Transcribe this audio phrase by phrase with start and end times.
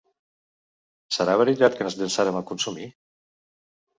[1.17, 2.87] Serà veritat que ens llançarem a consumir?